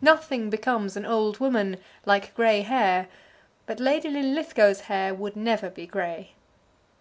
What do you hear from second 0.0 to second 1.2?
Nothing becomes an